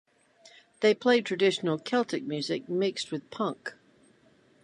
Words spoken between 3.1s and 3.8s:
with punk.